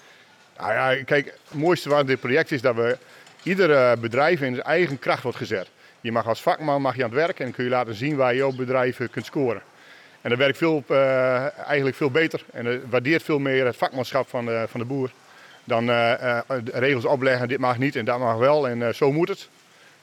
Nou 0.58 0.72
ja, 0.72 1.04
kijk, 1.04 1.26
het 1.26 1.58
mooiste 1.58 1.88
van 1.88 2.06
dit 2.06 2.20
project 2.20 2.50
is 2.50 2.60
dat 2.60 2.74
we 2.74 2.98
iedere 3.42 3.96
bedrijf 3.96 4.40
in 4.40 4.54
zijn 4.54 4.66
eigen 4.66 4.98
kracht 4.98 5.22
wordt 5.22 5.38
gezet. 5.38 5.68
Je 6.00 6.12
mag 6.12 6.26
als 6.26 6.42
vakman 6.42 6.82
mag 6.82 6.96
je 6.96 7.04
aan 7.04 7.10
het 7.10 7.18
werk 7.18 7.40
en 7.40 7.52
kun 7.52 7.64
je 7.64 7.70
laten 7.70 7.94
zien 7.94 8.16
waar 8.16 8.34
je 8.34 8.46
op 8.46 8.56
bedrijven 8.56 9.10
kunt 9.10 9.26
scoren. 9.26 9.62
En 10.20 10.30
dat 10.30 10.38
werkt 10.38 10.58
veel, 10.58 10.84
uh, 10.88 11.58
eigenlijk 11.58 11.96
veel 11.96 12.10
beter 12.10 12.44
en 12.52 12.90
waardeert 12.90 13.22
veel 13.22 13.38
meer 13.38 13.66
het 13.66 13.76
vakmanschap 13.76 14.28
van 14.28 14.46
de, 14.46 14.64
van 14.68 14.80
de 14.80 14.86
boer. 14.86 15.10
Dan 15.64 15.90
regels 16.64 17.04
opleggen, 17.04 17.48
dit 17.48 17.58
mag 17.58 17.78
niet 17.78 17.96
en 17.96 18.04
dat 18.04 18.18
mag 18.18 18.36
wel 18.36 18.68
en 18.68 18.94
zo 18.94 19.12
moet 19.12 19.28
het. 19.28 19.48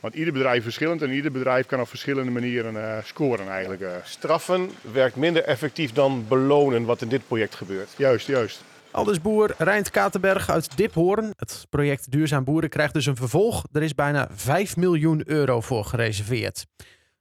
Want 0.02 0.14
ieder 0.14 0.34
bedrijf 0.34 0.58
is 0.58 0.64
verschillend 0.64 1.02
en 1.02 1.12
ieder 1.12 1.32
bedrijf 1.32 1.66
kan 1.66 1.80
op 1.80 1.88
verschillende 1.88 2.32
manieren 2.32 3.04
scoren 3.04 3.50
eigenlijk. 3.50 3.84
Straffen 4.04 4.70
werkt 4.92 5.16
minder 5.16 5.44
effectief 5.44 5.94
dan 5.94 6.26
belonen 6.28 6.86
wat 6.86 7.02
in 7.02 7.08
dit 7.08 7.28
project 7.28 7.56
gebeurt. 7.56 7.90
Juist, 7.98 8.28
juist. 8.28 8.64
Aldus 8.92 9.22
boer 9.22 9.54
Rijnt 9.58 9.90
Katenberg 9.90 10.50
uit 10.50 10.78
Diphoorn. 10.78 11.34
Het 11.36 11.66
project 11.70 12.12
Duurzaam 12.12 12.44
Boeren 12.44 12.70
krijgt 12.70 12.94
dus 12.94 13.06
een 13.06 13.16
vervolg. 13.16 13.64
Er 13.72 13.84
is 13.84 13.96
bijna 13.96 14.28
5 14.32 14.78
miljoen 14.78 15.24
euro 15.26 15.62
voor 15.62 15.86
gereserveerd. 15.86 16.66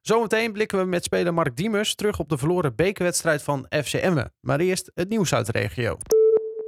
Zometeen 0.01 0.53
blikken 0.53 0.79
we 0.79 0.85
met 0.85 1.05
speler 1.05 1.35
Mark 1.35 1.57
Diemers 1.57 1.95
terug 1.95 2.19
op 2.19 2.29
de 2.29 2.39
verloren 2.39 2.75
bekerwedstrijd 2.75 3.43
van 3.43 3.67
FC 3.85 3.93
Emmen. 3.93 4.33
Maar 4.41 4.61
eerst 4.61 4.91
het 4.95 5.09
nieuws 5.09 5.35
uit 5.35 5.47
de 5.47 5.53
regio. 5.53 5.99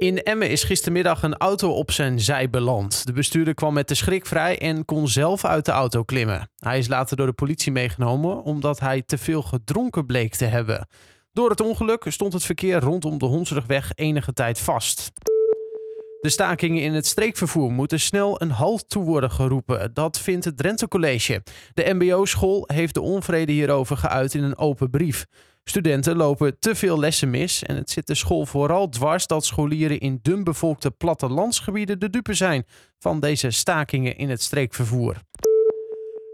In 0.03 0.23
Emmen 0.23 0.49
is 0.49 0.63
gistermiddag 0.63 1.23
een 1.23 1.37
auto 1.37 1.71
op 1.71 1.91
zijn 1.91 2.19
zij 2.19 2.49
beland. 2.49 3.05
De 3.05 3.13
bestuurder 3.13 3.53
kwam 3.53 3.73
met 3.73 3.87
de 3.87 3.95
schrik 3.95 4.25
vrij 4.25 4.59
en 4.59 4.85
kon 4.85 5.07
zelf 5.07 5.45
uit 5.45 5.65
de 5.65 5.71
auto 5.71 6.03
klimmen. 6.03 6.49
Hij 6.57 6.77
is 6.77 6.87
later 6.87 7.17
door 7.17 7.25
de 7.25 7.33
politie 7.33 7.71
meegenomen 7.71 8.43
omdat 8.43 8.79
hij 8.79 9.01
te 9.01 9.17
veel 9.17 9.41
gedronken 9.41 10.05
bleek 10.05 10.35
te 10.35 10.45
hebben. 10.45 10.87
Door 11.33 11.49
het 11.49 11.61
ongeluk 11.61 12.05
stond 12.07 12.33
het 12.33 12.43
verkeer 12.43 12.79
rondom 12.79 13.17
de 13.17 13.25
Hondsrugweg 13.25 13.91
enige 13.95 14.33
tijd 14.33 14.59
vast. 14.59 15.11
De 16.21 16.29
stakingen 16.29 16.81
in 16.81 16.93
het 16.93 17.05
streekvervoer 17.05 17.71
moeten 17.71 17.99
snel 17.99 18.41
een 18.41 18.51
halt 18.51 18.89
toe 18.89 19.03
worden 19.03 19.31
geroepen. 19.31 19.93
Dat 19.93 20.19
vindt 20.19 20.45
het 20.45 20.57
Drenthe 20.57 20.87
College. 20.87 21.43
De 21.73 21.93
MBO-school 21.93 22.63
heeft 22.73 22.93
de 22.93 23.01
onvrede 23.01 23.51
hierover 23.51 23.97
geuit 23.97 24.33
in 24.33 24.43
een 24.43 24.57
open 24.57 24.89
brief. 24.89 25.25
Studenten 25.63 26.15
lopen 26.15 26.59
te 26.59 26.75
veel 26.75 26.99
lessen 26.99 27.29
mis 27.29 27.63
en 27.63 27.75
het 27.75 27.89
zit 27.89 28.07
de 28.07 28.15
school 28.15 28.45
vooral 28.45 28.89
dwars 28.89 29.27
dat 29.27 29.45
scholieren 29.45 29.99
in 29.99 30.19
dunbevolkte 30.21 30.91
plattelandsgebieden 30.91 31.99
de 31.99 32.09
dupe 32.09 32.33
zijn 32.33 32.65
van 32.99 33.19
deze 33.19 33.51
stakingen 33.51 34.17
in 34.17 34.29
het 34.29 34.41
streekvervoer. 34.41 35.15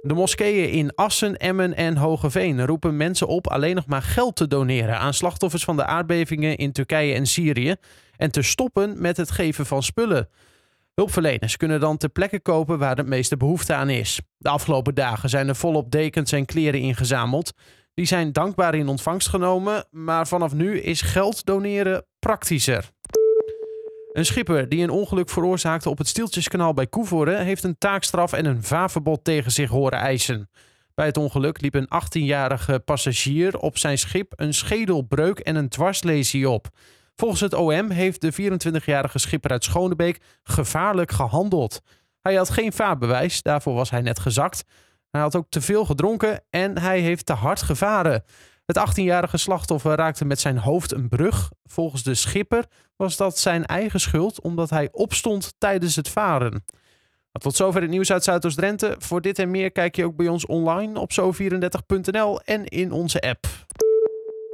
De 0.02 0.14
moskeeën 0.14 0.70
in 0.72 0.96
Assen, 0.96 1.38
Emmen 1.38 1.76
en 1.76 1.98
Hogeveen 1.98 2.66
roepen 2.66 2.98
mensen 2.98 3.28
op 3.28 3.48
alleen 3.48 3.76
nog 3.76 3.88
maar 3.88 4.02
geld 4.02 4.36
te 4.36 4.48
doneren 4.48 5.00
aan 5.00 5.14
slachtoffers 5.14 5.64
van 5.64 5.76
de 5.76 5.86
aardbevingen 5.86 6.58
in 6.58 6.72
Turkije 6.72 7.14
en 7.14 7.26
Syrië 7.26 7.76
en 8.16 8.32
te 8.32 8.42
stoppen 8.42 9.02
met 9.02 9.18
het 9.18 9.32
geven 9.32 9.66
van 9.66 9.84
spullen. 9.84 10.30
Hulpverleners 10.94 11.58
kunnen 11.58 11.80
dan 11.80 11.98
ter 11.98 12.10
plekke 12.10 12.40
kopen 12.40 12.80
waar 12.80 12.98
het 12.98 13.08
meeste 13.08 13.38
behoefte 13.38 13.74
aan 13.74 13.90
is. 13.90 14.20
De 14.38 14.50
afgelopen 14.50 14.96
dagen 14.96 15.30
zijn 15.30 15.48
er 15.48 15.56
volop 15.56 15.92
dekens 15.92 16.32
en 16.32 16.46
kleren 16.46 16.80
ingezameld. 16.80 17.54
Die 18.00 18.08
zijn 18.08 18.32
dankbaar 18.32 18.76
in 18.76 18.88
ontvangst 18.88 19.28
genomen, 19.28 19.86
maar 19.92 20.28
vanaf 20.28 20.54
nu 20.54 20.80
is 20.80 21.02
geld 21.02 21.46
doneren 21.46 22.06
praktischer. 22.20 22.90
Een 24.12 24.26
schipper 24.26 24.70
die 24.70 24.84
een 24.84 24.90
ongeluk 24.90 25.30
veroorzaakte 25.30 25.90
op 25.90 25.98
het 25.98 26.08
Stieltjeskanaal 26.08 26.74
bij 26.74 26.88
Koevoorde 26.88 27.36
heeft 27.36 27.64
een 27.64 27.78
taakstraf 27.78 28.34
en 28.34 28.46
een 28.46 28.64
vaarverbod 28.64 29.24
tegen 29.24 29.52
zich 29.52 29.70
horen 29.70 30.00
eisen. 30.00 30.50
Bij 30.94 31.06
het 31.06 31.18
ongeluk 31.18 31.62
liep 31.62 31.76
een 31.76 31.88
18-jarige 32.04 32.80
passagier 32.80 33.58
op 33.58 33.78
zijn 33.78 33.98
schip 33.98 34.34
een 34.36 34.54
schedelbreuk 34.54 35.40
en 35.40 35.56
een 35.56 35.70
dwarslesie 35.70 36.50
op. 36.50 36.68
Volgens 37.16 37.42
het 37.42 37.54
OM 37.54 37.90
heeft 37.90 38.22
de 38.22 38.34
24-jarige 38.34 39.20
schipper 39.20 39.52
uit 39.52 39.64
Schonebeek 39.64 40.22
gevaarlijk 40.44 41.12
gehandeld. 41.12 41.82
Hij 42.22 42.36
had 42.36 42.50
geen 42.50 42.74
vaarbewijs, 42.74 43.42
daarvoor 43.42 43.74
was 43.74 43.90
hij 43.90 44.02
net 44.02 44.20
gezakt. 44.20 44.64
Hij 45.12 45.22
had 45.22 45.36
ook 45.36 45.50
te 45.50 45.62
veel 45.62 45.86
gedronken 45.86 46.44
en 46.50 46.78
hij 46.80 47.00
heeft 47.00 47.26
te 47.26 47.34
hard 47.34 47.62
gevaren. 47.62 48.24
Het 48.66 48.80
18-jarige 48.90 49.38
slachtoffer 49.38 49.96
raakte 49.96 50.26
met 50.26 50.40
zijn 50.40 50.58
hoofd 50.58 50.92
een 50.92 51.10
brug. 51.10 51.52
Volgens 51.64 52.04
de 52.04 52.16
schipper 52.16 52.66
was 52.96 53.18
dat 53.18 53.38
zijn 53.38 53.66
eigen 53.66 54.00
schuld 54.00 54.42
omdat 54.42 54.70
hij 54.70 54.90
opstond 54.92 55.54
tijdens 55.58 55.96
het 55.96 56.10
varen. 56.10 56.64
Tot 57.32 57.56
zover 57.56 57.82
het 57.82 57.90
nieuws 57.90 58.12
uit 58.12 58.24
Zuidoost-Drenthe. 58.24 58.96
Voor 58.98 59.22
dit 59.22 59.40
en 59.40 59.52
meer 59.52 59.72
kijk 59.72 59.96
je 59.96 60.06
ook 60.06 60.16
bij 60.16 60.28
ons 60.28 60.46
online 60.46 61.00
op 61.00 61.12
zo34.nl 61.12 62.42
en 62.42 62.66
in 62.66 62.92
onze 62.92 63.22
app. 63.22 63.48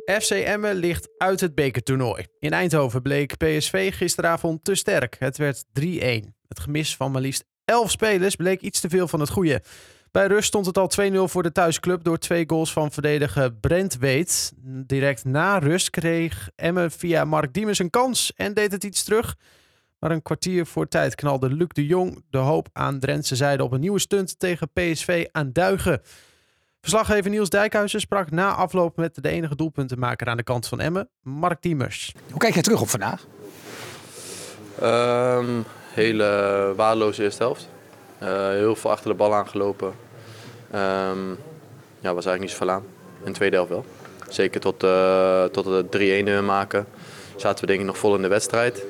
FC 0.06 0.30
Emmen 0.30 0.76
ligt 0.76 1.10
uit 1.18 1.40
het 1.40 1.56
bekertoernooi. 1.56 2.26
In 2.40 2.52
Eindhoven 2.52 3.02
bleek 3.02 3.38
PSV 3.38 3.96
gisteravond 3.96 4.64
te 4.64 4.76
sterk. 4.76 5.16
Het 5.20 5.38
werd 5.38 5.66
3-1. 5.66 5.70
Het 6.48 6.60
gemis 6.60 6.96
van 6.96 7.12
maar 7.12 7.22
liefst 7.22 7.44
11 7.66 7.92
spelers 7.92 8.36
bleek 8.36 8.62
iets 8.62 8.80
te 8.80 8.90
veel 8.90 9.08
van 9.08 9.20
het 9.20 9.30
goede. 9.30 9.62
Bij 10.16 10.28
rust 10.28 10.48
stond 10.48 10.66
het 10.66 10.78
al 10.78 10.90
2-0 11.12 11.14
voor 11.24 11.44
de 11.44 11.52
thuisclub 11.52 12.04
door 12.04 12.18
twee 12.18 12.44
goals 12.48 12.74
van 12.74 12.92
verdediger 12.92 13.54
Brent 13.54 13.98
Weet. 13.98 14.54
Direct 14.64 15.26
na 15.26 15.58
rust 15.58 15.90
kreeg 15.90 16.50
Emmen 16.56 16.92
via 16.92 17.26
Mark 17.26 17.54
Diemers 17.54 17.80
een 17.80 17.90
kans 17.90 18.34
en 18.36 18.54
deed 18.54 18.72
het 18.72 18.84
iets 18.84 19.04
terug. 19.04 19.36
Maar 20.00 20.12
een 20.12 20.22
kwartier 20.22 20.66
voor 20.66 20.88
tijd 20.88 21.16
knalde 21.16 21.50
Luc 21.50 21.68
de 21.68 21.86
Jong 21.86 22.24
de 22.30 22.38
hoop 22.38 22.68
aan 22.74 23.00
Drentse 23.00 23.36
zijde 23.36 23.64
op 23.64 23.72
een 23.72 23.80
nieuwe 23.80 24.00
stunt 24.00 24.40
tegen 24.40 24.72
PSV 24.74 25.26
aan 25.32 25.50
Duigen. 25.52 26.02
Verslaggever 26.82 27.32
Niels 27.32 27.50
Dijkhuizen 27.50 28.00
sprak 28.00 28.32
na 28.32 28.54
afloop 28.54 28.98
met 28.98 29.24
de 29.24 29.30
enige 29.30 29.56
doelpuntenmaker 29.56 30.28
aan 30.28 30.38
de 30.38 30.44
kant 30.44 30.68
van 30.68 30.80
Emmen, 30.80 31.10
Mark 31.22 31.62
Diemers. 31.62 32.14
Hoe 32.30 32.40
kijk 32.40 32.54
jij 32.54 32.64
terug 32.64 32.82
op 32.82 32.90
vandaag? 32.90 33.26
Um, 34.84 35.64
hele 35.94 36.74
waardeloze 36.76 37.24
eerste 37.24 37.44
helft. 37.44 37.70
Uh, 38.24 38.48
heel 38.50 38.76
veel 38.76 38.92
achter 38.92 39.10
de 39.10 39.16
bal 39.16 39.34
aangelopen. 39.34 40.05
Um, 40.76 41.38
ja, 42.00 42.14
was 42.14 42.26
eigenlijk 42.26 42.40
niet 42.40 42.50
zoveel 42.50 42.70
aan. 42.70 42.84
In 43.20 43.32
de 43.32 43.32
tweede 43.32 43.56
helft 43.56 43.72
wel. 43.72 43.86
Zeker 44.30 44.62
tot, 44.62 44.84
uh, 44.84 45.44
tot 45.44 45.66
het 45.66 45.92
3-1 45.92 46.46
maken. 46.46 46.88
Zaten 47.36 47.60
we 47.60 47.68
denk 47.68 47.80
ik 47.80 47.86
nog 47.86 47.98
vol 47.98 48.16
in 48.16 48.22
de 48.22 48.28
wedstrijd. 48.28 48.84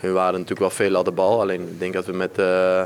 We 0.00 0.10
waren 0.10 0.32
natuurlijk 0.32 0.60
wel 0.60 0.70
veel 0.70 0.96
aan 0.96 1.04
de 1.04 1.10
bal. 1.10 1.40
Alleen 1.40 1.60
ik 1.60 1.78
denk 1.78 1.92
dat 1.92 2.06
we 2.06 2.12
met 2.12 2.38
uh, 2.38 2.82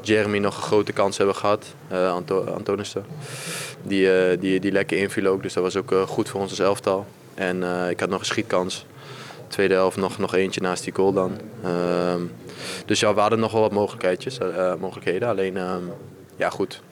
Jeremy 0.00 0.38
nog 0.38 0.56
een 0.56 0.62
grote 0.62 0.92
kans 0.92 1.16
hebben 1.16 1.36
gehad. 1.36 1.66
Uh, 1.92 2.12
Anto 2.12 2.44
Antonissen. 2.44 3.04
Die, 3.82 4.38
die, 4.38 4.60
die 4.60 4.72
lekker 4.72 4.98
inviel 4.98 5.26
ook. 5.26 5.42
Dus 5.42 5.52
dat 5.52 5.62
was 5.62 5.76
ook 5.76 5.92
goed 6.06 6.28
voor 6.28 6.40
ons 6.40 6.50
als 6.50 6.58
elftal. 6.58 7.06
En 7.34 7.62
ik 7.90 8.00
had 8.00 8.08
nog 8.08 8.20
een 8.20 8.26
schietkans. 8.26 8.86
Tweede 9.48 9.74
helft 9.74 9.96
nog, 9.96 10.18
nog 10.18 10.34
eentje 10.34 10.60
naast 10.60 10.84
die 10.84 10.94
goal 10.94 11.12
dan. 11.12 11.40
Ehm, 11.62 12.20
dus 12.86 13.00
ja, 13.00 13.14
we 13.14 13.20
hadden 13.20 13.38
nog 13.38 13.52
wel 13.52 13.60
wat 13.60 13.72
mogelijkheidjes, 13.72 14.38
mogelijkheden. 14.78 15.28
Alleen, 15.28 15.56
ehm, 15.56 15.82
ja 16.36 16.50
goed. 16.50 16.82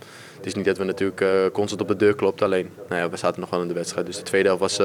Het 0.42 0.50
is 0.50 0.54
niet 0.54 0.64
dat 0.64 0.78
we 0.78 0.84
natuurlijk 0.84 1.52
constant 1.52 1.80
op 1.80 1.88
de 1.88 1.96
deur 1.96 2.14
klopt. 2.14 2.42
Alleen, 2.42 2.70
nou 2.88 3.00
ja, 3.00 3.10
we 3.10 3.16
zaten 3.16 3.40
nog 3.40 3.50
wel 3.50 3.62
in 3.62 3.68
de 3.68 3.74
wedstrijd. 3.74 4.06
Dus 4.06 4.16
de 4.16 4.22
tweede 4.22 4.48
helft 4.48 4.60
was 4.60 4.78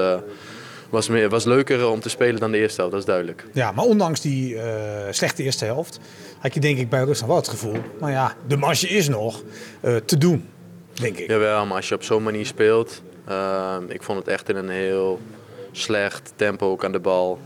was, 0.89 1.07
meer, 1.07 1.29
was 1.29 1.45
leuker 1.45 1.87
om 1.87 1.99
te 1.99 2.09
spelen 2.09 2.39
dan 2.39 2.51
de 2.51 2.57
eerste 2.57 2.75
helft, 2.75 2.91
dat 2.91 3.01
is 3.01 3.07
duidelijk. 3.07 3.45
Ja, 3.53 3.71
maar 3.71 3.85
ondanks 3.85 4.21
die 4.21 4.53
uh, 4.53 4.61
slechte 5.09 5.43
eerste 5.43 5.65
helft 5.65 5.99
had 6.39 6.53
je 6.53 6.59
denk 6.59 6.77
ik 6.77 6.89
bij 6.89 7.03
Rusland 7.03 7.27
wel 7.27 7.35
het 7.35 7.47
gevoel, 7.47 7.77
nou 7.99 8.11
ja, 8.11 8.35
de 8.47 8.57
marge 8.57 8.87
is 8.87 9.07
nog 9.07 9.43
uh, 9.81 9.95
te 9.95 10.17
doen, 10.17 10.49
denk 10.93 11.17
ik. 11.17 11.27
Jawel, 11.27 11.65
maar 11.65 11.75
als 11.75 11.89
je 11.89 11.95
op 11.95 12.03
zo'n 12.03 12.23
manier 12.23 12.45
speelt, 12.45 13.01
uh, 13.29 13.75
ik 13.87 14.03
vond 14.03 14.19
het 14.19 14.27
echt 14.27 14.49
in 14.49 14.55
een 14.55 14.69
heel 14.69 15.19
slecht 15.71 16.33
tempo 16.35 16.71
ook 16.71 16.85
aan 16.85 16.91
de 16.91 16.99
bal. 16.99 17.39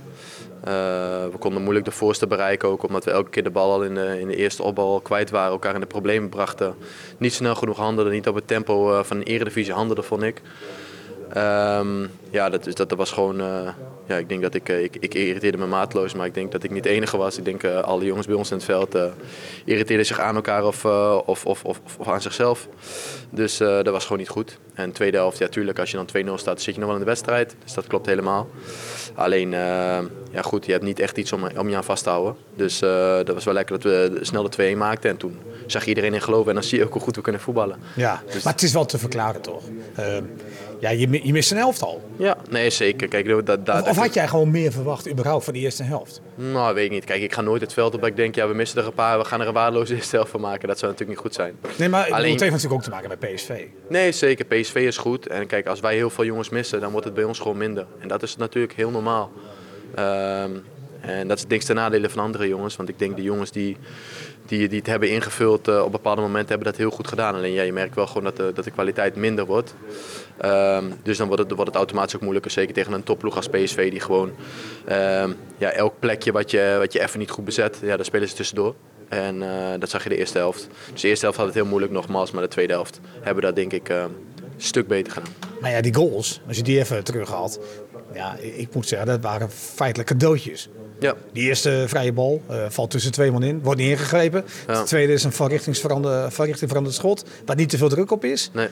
We 0.64 1.38
konden 1.40 1.62
moeilijk 1.62 1.86
de 1.86 1.92
voorste 1.92 2.28
bereiken 2.28 2.70
ook, 2.70 2.84
omdat 2.84 3.04
we 3.04 3.12
elke 3.12 3.30
keer 3.30 3.44
de 3.44 3.50
bal 3.50 3.72
al 3.72 3.84
in 3.84 3.96
de, 3.96 4.20
in 4.20 4.28
de 4.28 4.36
eerste 4.36 4.64
opbal 4.64 5.00
kwijt 5.00 5.30
waren, 5.30 5.52
elkaar 5.52 5.74
in 5.74 5.80
de 5.80 5.86
problemen 5.86 6.30
brachten. 6.30 6.76
Niet 7.18 7.34
snel 7.34 7.56
genoeg 7.56 7.78
handelden, 7.78 8.14
niet 8.14 8.28
op 8.28 8.36
het 8.36 8.48
tempo 8.48 9.04
van 9.04 9.18
een 9.18 9.24
eredivisie 9.24 9.74
handelden, 9.74 10.04
vond 10.04 10.24
ik. 10.24 10.42
Um, 11.38 12.10
ja, 12.30 12.50
dat, 12.50 12.64
dat, 12.64 12.78
dat 12.90 12.98
was 12.98 13.12
gewoon. 13.12 13.40
Uh, 13.40 13.70
ja, 14.08 14.18
ik 14.18 14.30
denk 14.30 14.42
dat 14.42 14.54
ik, 14.54 14.70
uh, 14.70 14.84
ik, 14.84 14.96
ik 15.00 15.14
irriteerde 15.14 15.58
me 15.58 15.66
maatloos, 15.66 16.14
maar 16.14 16.26
ik 16.26 16.34
denk 16.34 16.52
dat 16.52 16.64
ik 16.64 16.72
niet 16.72 16.84
de 16.84 16.90
enige 16.90 17.18
was. 17.18 17.38
Ik 17.38 17.46
denk 17.46 17.64
uh, 17.64 17.80
alle 17.80 18.06
jongens 18.06 18.28
bij 18.28 18.36
ons 18.36 18.52
in 18.52 18.56
het 18.56 18.66
veld 18.66 18.98
irriteerden 19.66 20.06
zich 20.06 20.20
aan 20.20 20.36
elkaar 20.36 20.66
of, 20.66 20.86
of, 20.86 21.46
of, 21.46 21.64
of, 21.66 21.82
of, 22.00 22.08
aan 22.08 22.22
zichzelf. 22.22 22.68
Dus 23.30 23.58
dat 23.58 23.88
was 23.88 24.04
gewoon 24.04 24.18
niet 24.18 24.30
goed. 24.30 24.58
En 24.74 24.86
de 24.86 24.96
tweede 24.96 25.18
helft, 25.18 25.38
ja, 25.38 25.48
tuurlijk, 25.48 25.80
als 25.80 25.92
je 25.92 26.06
dan 26.06 26.26
2-0 26.28 26.34
staat, 26.34 26.62
zit 26.62 26.74
je 26.74 26.80
nog 26.80 26.90
wel 26.90 26.98
in 26.98 27.04
de 27.04 27.10
wedstrijd. 27.10 27.56
Dus 27.64 27.74
dat 27.74 27.88
klopt 27.88 28.06
helemaal. 28.06 28.48
Alleen, 29.16 29.50
ja, 30.32 30.42
goed, 30.42 30.66
je 30.66 30.72
hebt 30.72 30.84
niet 30.84 31.00
echt 31.00 31.18
iets 31.18 31.32
om, 31.32 31.48
om 31.58 31.70
je 31.70 31.76
aan 31.76 31.84
vast 31.84 32.04
te 32.04 32.10
houden. 32.10 32.36
Dus 32.56 32.80
dat 32.80 33.34
was 33.34 33.46
wel 33.46 33.54
lekker 33.54 33.80
dat 33.80 33.84
we 33.84 34.18
snel 34.22 34.50
de 34.50 34.74
2-1 34.74 34.78
maakten. 34.78 35.10
En 35.10 35.18
toen 35.18 35.40
zag 35.66 35.86
iedereen 35.86 36.14
in 36.14 36.22
geloven 36.22 36.48
en 36.48 36.54
dan 36.54 36.64
zie 36.64 36.78
je 36.78 36.86
ook 36.86 36.94
hoe 36.94 37.02
goed 37.02 37.16
we 37.16 37.22
kunnen 37.22 37.42
voetballen. 37.42 37.80
Ja, 37.96 38.22
dus... 38.32 38.44
maar 38.44 38.54
het 38.54 38.62
is 38.64 38.74
wel 38.74 38.86
te 38.86 38.98
verklaren 38.98 39.42
toch? 39.42 39.64
Ja, 40.82 40.90
je, 40.90 41.20
je 41.24 41.32
mist 41.32 41.52
een 41.52 41.58
elftal. 41.58 42.02
Ja, 42.18 42.38
nee, 42.50 42.70
zeker. 42.70 43.08
Kijk, 43.08 43.46
dat, 43.46 43.66
dat, 43.66 43.82
of, 43.82 43.90
of 43.90 43.98
had 43.98 44.14
jij 44.14 44.28
gewoon 44.28 44.52
meer 44.52 44.72
verwacht 44.72 45.10
überhaupt 45.10 45.44
van 45.44 45.54
de 45.54 45.60
eerste 45.60 45.84
helft? 45.84 46.22
Nou, 46.36 46.74
weet 46.74 46.86
ik 46.86 46.92
niet. 46.92 47.06
Kijk, 47.06 47.22
ik 47.22 47.34
ga 47.34 47.42
nooit 47.42 47.62
het 47.62 47.74
veld 47.74 47.94
op 47.94 48.00
dat 48.00 48.10
ik 48.10 48.16
denk, 48.16 48.36
ja, 48.36 48.48
we 48.48 48.54
missen 48.54 48.80
er 48.80 48.86
een 48.86 48.94
paar, 48.94 49.18
we 49.18 49.26
gaan 49.26 49.42
er 49.42 49.48
een 49.48 49.54
waardeloze 49.54 49.96
eerste 49.96 50.16
helft 50.16 50.32
van 50.32 50.42
maken. 50.42 50.68
Dat 50.68 50.80
zou 50.80 50.92
natuurlijk 50.92 51.20
niet 51.20 51.28
goed 51.28 51.36
zijn. 51.36 51.56
Nee, 51.78 51.90
maar 51.90 52.12
Alleen... 52.12 52.32
het 52.32 52.40
heeft 52.40 52.52
natuurlijk 52.52 52.74
ook 52.74 52.84
te 52.84 52.90
maken 52.90 53.10
met 53.10 53.20
PSV. 53.20 53.66
Nee, 53.90 54.12
zeker. 54.12 54.46
PSV 54.46 54.76
is 54.76 54.98
goed. 54.98 55.28
En 55.28 55.48
kijk, 55.48 55.68
als 55.68 55.80
wij 55.80 55.96
heel 55.96 56.10
veel 56.10 56.26
jongens 56.26 56.50
missen, 56.50 56.80
dan 56.82 56.92
wordt 56.92 57.06
het 57.06 57.16
bij 57.16 57.24
ons 57.24 57.40
gewoon 57.40 57.58
minder. 57.58 57.86
En 58.00 58.08
dat 58.08 58.24
is 58.24 58.36
natuurlijk 58.36 58.74
heel 58.74 58.90
normaal. 58.90 59.32
Um, 60.00 60.64
en 61.02 61.28
dat 61.28 61.38
is 61.38 61.48
niks 61.48 61.66
ten 61.66 61.76
nadele 61.76 62.10
van 62.10 62.24
andere 62.24 62.48
jongens. 62.48 62.76
Want 62.76 62.90
ik 62.90 63.00
denk 63.00 63.16
de 63.16 63.24
jongens 63.24 63.52
die, 63.52 63.78
die, 64.46 64.68
die 64.68 64.78
het 64.78 64.88
hebben 64.88 65.10
ingevuld 65.10 65.68
uh, 65.68 65.84
op 65.84 65.92
bepaalde 65.92 66.22
momenten 66.22 66.50
hebben 66.50 66.68
dat 66.68 66.78
heel 66.78 66.90
goed 66.92 67.08
gedaan. 67.08 67.36
Alleen 67.36 67.54
ja, 67.54 67.62
je 67.62 67.74
merkt 67.74 67.96
wel 67.96 68.08
gewoon 68.08 68.24
dat 68.24 68.38
de, 68.38 68.52
dat 68.54 68.64
de 68.64 68.72
kwaliteit 68.72 69.16
minder 69.16 69.46
wordt. 69.46 69.76
Um, 70.46 70.94
dus 71.04 71.18
dan 71.18 71.28
wordt 71.28 71.44
het, 71.44 71.52
wordt 71.52 71.68
het 71.68 71.76
automatisch 71.76 72.16
ook 72.16 72.22
moeilijker. 72.22 72.52
Zeker 72.52 72.74
tegen 72.74 72.94
een 72.94 73.04
topploeg 73.04 73.36
als 73.36 73.48
PSV 73.48 73.92
die 73.92 74.00
gewoon 74.00 74.32
um, 74.90 75.36
ja, 75.58 75.72
elk 75.72 75.94
plekje 76.00 76.32
wat 76.32 76.52
je, 76.52 76.76
wat 76.80 76.94
je 76.94 77.02
even 77.02 77.20
niet 77.20 77.32
goed 77.32 77.46
bezet, 77.46 77.80
ja, 77.82 77.96
daar 77.96 78.06
spelen 78.06 78.28
ze 78.28 78.36
tussendoor. 78.36 78.76
En 79.10 79.36
uh, 79.36 79.50
dat 79.80 79.90
zag 79.90 80.04
je 80.04 80.10
de 80.10 80.18
eerste 80.18 80.38
helft. 80.38 80.68
Dus 80.92 81.02
de 81.02 81.08
eerste 81.08 81.26
helft 81.26 81.38
had 81.38 81.48
het 81.48 81.56
heel 81.56 81.66
moeilijk 81.66 81.94
nogmaals, 81.94 82.32
maar 82.32 82.42
de 82.42 82.50
tweede 82.50 82.74
helft 82.74 83.00
hebben 83.14 83.36
we 83.36 83.42
dat 83.42 83.56
denk 83.56 83.74
ik 83.74 83.90
uh, 83.90 83.98
een 83.98 84.12
stuk 84.58 84.88
beter 84.88 85.14
gedaan. 85.14 85.34
Nou 85.62 85.74
ja, 85.74 85.82
die 85.82 85.94
goals, 85.94 86.42
als 86.48 86.58
je 86.58 86.64
die 86.64 86.80
even 86.80 87.04
terughaalt, 87.04 87.60
ja, 88.14 88.36
ik 88.38 88.74
moet 88.74 88.88
zeggen, 88.88 89.08
dat 89.08 89.22
waren 89.22 89.52
feitelijk 89.52 90.10
cadeautjes. 90.10 90.70
Ja. 91.00 91.16
Die 91.34 91.44
eerste 91.44 91.84
vrije 91.88 92.14
bal 92.14 92.42
uh, 92.52 92.66
valt 92.70 92.90
tussen 92.92 93.12
twee 93.12 93.32
man 93.32 93.44
in, 93.44 93.62
wordt 93.62 93.80
niet 93.80 93.90
ingegrepen. 93.90 94.46
Ja. 94.68 94.80
De 94.80 94.88
tweede 94.88 95.14
is 95.14 95.24
een 95.24 95.32
van 95.32 95.48
richting 95.48 95.78
veranderd 95.78 96.94
schot, 96.94 97.26
waar 97.46 97.56
niet 97.56 97.70
te 97.70 97.78
veel 97.78 97.90
druk 97.90 98.12
op 98.12 98.26
is. 98.26 98.50
Nee 98.54 98.68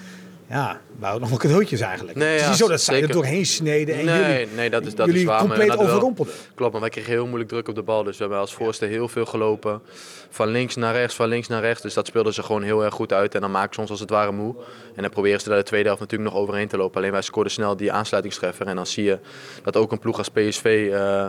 ja, 0.49 0.81
wou 0.99 1.19
nog 1.19 1.29
wel 1.29 1.37
cadeautjes 1.37 1.79
eigenlijk. 1.81 2.17
Nee, 2.17 2.31
het 2.31 2.41
is 2.41 2.47
niet 2.47 2.57
zo 2.57 2.67
dat 2.67 2.81
zij 2.81 3.01
er 3.01 3.11
doorheen 3.11 3.45
sneden 3.45 3.95
en 3.95 4.05
nee, 4.05 4.39
jullie, 4.39 4.55
nee, 4.55 4.69
dat 4.69 4.85
is, 4.85 4.95
dat 4.95 5.05
jullie 5.05 5.21
is 5.21 5.27
waar, 5.27 5.39
compleet 5.39 5.77
overrompelden. 5.77 6.33
Klopt, 6.55 6.71
maar 6.71 6.81
wij 6.81 6.89
kregen 6.89 7.11
heel 7.11 7.25
moeilijk 7.25 7.49
druk 7.49 7.67
op 7.67 7.75
de 7.75 7.81
bal. 7.81 8.03
Dus 8.03 8.15
we 8.15 8.21
hebben 8.21 8.39
als 8.39 8.53
voorste 8.53 8.85
heel 8.85 9.07
veel 9.07 9.25
gelopen. 9.25 9.81
Van 10.29 10.47
links 10.47 10.75
naar 10.75 10.93
rechts, 10.93 11.15
van 11.15 11.27
links 11.27 11.47
naar 11.47 11.61
rechts. 11.61 11.81
Dus 11.81 11.93
dat 11.93 12.07
speelden 12.07 12.33
ze 12.33 12.43
gewoon 12.43 12.63
heel 12.63 12.83
erg 12.83 12.93
goed 12.93 13.13
uit. 13.13 13.35
En 13.35 13.41
dan 13.41 13.51
maken 13.51 13.73
ze 13.73 13.81
ons 13.81 13.89
als 13.89 13.99
het 13.99 14.09
ware 14.09 14.31
moe. 14.31 14.55
En 14.95 15.01
dan 15.01 15.11
proberen 15.11 15.39
ze 15.39 15.49
daar 15.49 15.57
de 15.57 15.63
tweede 15.63 15.87
helft 15.87 16.01
natuurlijk 16.01 16.31
nog 16.31 16.41
overheen 16.41 16.67
te 16.67 16.77
lopen. 16.77 16.97
Alleen 16.97 17.11
wij 17.11 17.21
scoorden 17.21 17.51
snel 17.51 17.75
die 17.75 17.91
aansluitingstreffer. 17.91 18.67
En 18.67 18.75
dan 18.75 18.85
zie 18.85 19.03
je 19.03 19.19
dat 19.63 19.75
ook 19.77 19.91
een 19.91 19.99
ploeg 19.99 20.17
als 20.17 20.29
PSV 20.29 20.87
uh, 20.91 21.27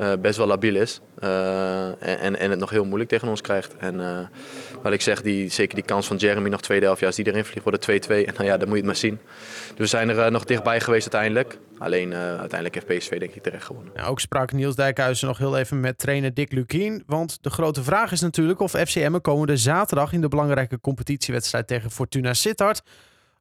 uh, 0.00 0.12
best 0.20 0.36
wel 0.36 0.46
labiel 0.46 0.76
is. 0.76 1.00
Uh, 1.24 1.86
en, 2.24 2.38
en 2.38 2.50
het 2.50 2.58
nog 2.58 2.70
heel 2.70 2.84
moeilijk 2.84 3.10
tegen 3.10 3.28
ons 3.28 3.40
krijgt. 3.40 3.76
En 3.76 4.28
wat 4.82 4.92
ik 4.92 5.00
zeg, 5.00 5.22
die, 5.22 5.50
zeker 5.50 5.74
die 5.74 5.84
kans 5.84 6.06
van 6.06 6.16
Jeremy 6.16 6.48
nog 6.48 6.60
tweede 6.60 6.84
helft. 6.84 7.00
Ja, 7.00 7.06
als 7.06 7.16
die 7.16 7.26
erin 7.26 7.44
vliegt, 7.44 7.64
wordt 7.64 7.86
het 7.86 8.06
2-2. 8.06 8.08
En 8.08 8.34
nou 8.36 8.44
ja, 8.44 8.56
dan 8.56 8.68
moet 8.68 8.76
je 8.76 8.82
het 8.82 8.84
maar 8.84 8.96
zien. 8.96 9.18
Dus 9.68 9.76
we 9.76 9.86
zijn 9.86 10.08
er 10.08 10.30
nog 10.30 10.44
dichtbij 10.44 10.80
geweest 10.80 11.14
uiteindelijk. 11.14 11.58
Alleen 11.78 12.14
uiteindelijk 12.14 12.74
heeft 12.74 12.86
PSV 12.86 13.18
denk 13.18 13.34
ik 13.34 13.42
terecht 13.42 13.64
gewonnen. 13.64 13.92
Ja, 13.96 14.04
ook 14.04 14.20
sprak 14.20 14.52
Niels 14.52 14.76
Dijkhuizen 14.76 15.26
nog 15.26 15.38
heel 15.38 15.58
even 15.58 15.80
met 15.80 15.98
trainer 15.98 16.34
Dick 16.34 16.52
Lukien. 16.52 17.02
Want 17.06 17.38
de 17.40 17.50
grote 17.50 17.82
vraag 17.82 18.12
is 18.12 18.20
natuurlijk 18.20 18.60
of 18.60 18.70
FCM 18.70 19.20
komende 19.20 19.56
zaterdag 19.56 20.12
in 20.12 20.20
de 20.20 20.28
belangrijke 20.28 20.80
competitiewedstrijd 20.80 21.66
tegen 21.66 21.90
Fortuna 21.90 22.34
Sittard 22.34 22.82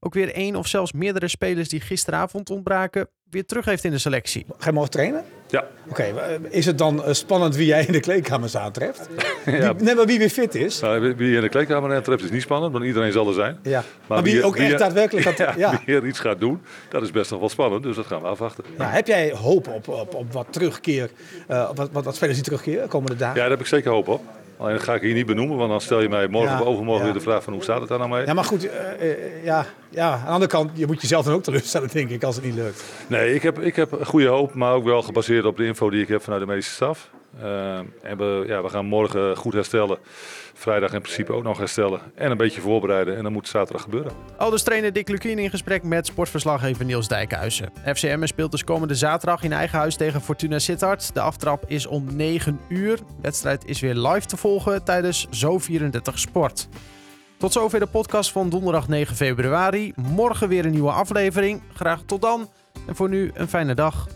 ook 0.03 0.13
weer 0.13 0.33
één 0.33 0.55
of 0.55 0.67
zelfs 0.67 0.91
meerdere 0.91 1.27
spelers 1.27 1.69
die 1.69 1.81
gisteravond 1.81 2.49
ontbraken, 2.49 3.07
weer 3.29 3.45
terug 3.45 3.65
heeft 3.65 3.83
in 3.83 3.91
de 3.91 3.97
selectie. 3.97 4.45
Ga 4.57 4.65
je 4.65 4.71
morgen 4.71 4.91
trainen? 4.91 5.23
Ja. 5.51 5.67
Oké, 5.89 6.11
okay, 6.13 6.39
is 6.49 6.65
het 6.65 6.77
dan 6.77 7.03
eh, 7.03 7.13
spannend 7.13 7.55
wie 7.55 7.65
jij 7.65 7.85
in 7.85 7.91
de 7.91 7.99
kleedkamers 7.99 8.57
aantreft? 8.57 9.09
ja. 9.45 9.75
Wie, 9.75 9.85
nee, 9.85 9.95
maar 9.95 10.05
wie 10.05 10.19
weer 10.19 10.29
fit 10.29 10.55
is? 10.55 10.79
Nou, 10.79 11.15
wie 11.15 11.29
je 11.29 11.35
in 11.35 11.41
de 11.41 11.49
kleedkamer 11.49 11.95
aantreft 11.95 12.23
is 12.23 12.31
niet 12.31 12.41
spannend, 12.41 12.73
want 12.73 12.85
iedereen 12.85 13.11
zal 13.11 13.27
er 13.27 13.33
zijn. 13.33 13.59
Ja. 13.63 13.83
Maar, 14.07 14.23
wie, 14.23 14.43
ook 14.43 14.55
echt 14.55 14.77
daadwerkelijk 14.77 15.25
gaat, 15.25 15.57
ja, 15.57 15.81
Wie 15.85 15.95
er 15.95 16.05
iets 16.07 16.19
gaat 16.19 16.39
doen, 16.39 16.61
dat 16.89 17.01
is 17.01 17.11
best 17.11 17.31
nog 17.31 17.39
wel 17.39 17.49
spannend, 17.49 17.83
dus 17.83 17.95
dat 17.95 18.05
gaan 18.05 18.21
we 18.21 18.27
afwachten. 18.27 18.63
Ja, 18.77 18.89
heb 18.89 19.07
jij 19.07 19.31
hoop 19.31 19.67
op, 19.67 19.87
op, 19.87 20.15
op 20.15 20.33
wat 20.33 20.47
terugkeer, 20.49 21.09
uh, 21.49 21.69
wat, 21.73 21.89
wat, 21.91 22.05
wat 22.05 22.15
spelers 22.15 22.35
die 22.35 22.45
terugkeren 22.45 22.87
komende 22.87 23.15
dagen? 23.15 23.35
Ja, 23.35 23.41
daar 23.41 23.51
heb 23.51 23.59
ik 23.59 23.67
zeker 23.67 23.91
hoop 23.91 24.07
op. 24.07 24.21
Alleen 24.61 24.75
dat 24.75 24.83
ga 24.83 24.93
ik 24.93 25.01
hier 25.01 25.13
niet 25.13 25.25
benoemen, 25.25 25.57
want 25.57 25.69
dan 25.69 25.81
stel 25.81 26.01
je 26.01 26.09
mij 26.09 26.27
morgen 26.27 26.59
of 26.59 26.65
overmorgen 26.65 27.03
weer 27.03 27.13
de 27.13 27.19
vraag 27.19 27.43
van 27.43 27.53
hoe 27.53 27.63
staat 27.63 27.79
het 27.79 27.89
daar 27.89 27.97
nou 27.97 28.09
mee. 28.09 28.25
Ja, 28.25 28.33
maar 28.33 28.43
goed, 28.43 28.65
uh, 28.65 28.71
uh, 29.01 29.43
ja, 29.43 29.65
ja, 29.89 30.11
aan 30.11 30.25
de 30.25 30.31
andere 30.31 30.51
kant, 30.51 30.71
je 30.73 30.87
moet 30.87 31.01
jezelf 31.01 31.25
dan 31.25 31.33
ook 31.33 31.43
teleurstellen, 31.43 31.89
denk 31.93 32.09
ik, 32.09 32.23
als 32.23 32.35
het 32.35 32.45
niet 32.45 32.55
lukt. 32.55 32.83
Nee, 33.07 33.33
ik 33.33 33.41
heb, 33.41 33.59
ik 33.59 33.75
heb 33.75 33.97
goede 34.03 34.27
hoop, 34.27 34.53
maar 34.53 34.73
ook 34.73 34.83
wel 34.83 35.01
gebaseerd 35.01 35.45
op 35.45 35.57
de 35.57 35.65
info 35.65 35.89
die 35.89 36.01
ik 36.01 36.07
heb 36.07 36.21
vanuit 36.21 36.41
de 36.41 36.47
medische 36.47 36.73
staf. 36.73 37.09
We, 37.31 38.43
ja, 38.47 38.61
we 38.61 38.69
gaan 38.69 38.85
morgen 38.85 39.37
goed 39.37 39.53
herstellen. 39.53 39.97
Vrijdag 40.53 40.93
in 40.93 41.01
principe 41.01 41.33
ook 41.33 41.43
nog 41.43 41.57
herstellen. 41.57 41.99
En 42.15 42.31
een 42.31 42.37
beetje 42.37 42.61
voorbereiden. 42.61 43.17
En 43.17 43.23
dan 43.23 43.31
moet 43.31 43.47
zaterdag 43.47 43.83
gebeuren. 43.83 44.11
Aldus 44.37 44.63
trainer 44.63 44.93
Dick 44.93 45.09
Lukien 45.09 45.39
in 45.39 45.49
gesprek 45.49 45.83
met 45.83 46.05
sportverslaggever 46.05 46.85
Niels 46.85 47.07
Dijkhuizen. 47.07 47.71
FCM 47.93 48.25
speelt 48.25 48.51
dus 48.51 48.63
komende 48.63 48.95
zaterdag 48.95 49.43
in 49.43 49.53
eigen 49.53 49.79
huis 49.79 49.95
tegen 49.95 50.21
Fortuna 50.21 50.59
Sittard. 50.59 51.13
De 51.13 51.21
aftrap 51.21 51.63
is 51.67 51.85
om 51.85 52.15
9 52.15 52.59
uur. 52.69 52.97
De 52.97 53.03
wedstrijd 53.21 53.65
is 53.65 53.79
weer 53.79 53.95
live 53.95 54.25
te 54.25 54.37
volgen 54.37 54.83
tijdens 54.83 55.27
Zo34 55.27 56.13
Sport. 56.13 56.67
Tot 57.37 57.53
zover 57.53 57.79
de 57.79 57.87
podcast 57.87 58.31
van 58.31 58.49
donderdag 58.49 58.87
9 58.87 59.15
februari. 59.15 59.93
Morgen 59.95 60.47
weer 60.47 60.65
een 60.65 60.71
nieuwe 60.71 60.91
aflevering. 60.91 61.61
Graag 61.73 62.01
tot 62.05 62.21
dan. 62.21 62.49
En 62.87 62.95
voor 62.95 63.09
nu 63.09 63.31
een 63.33 63.47
fijne 63.47 63.73
dag. 63.73 64.07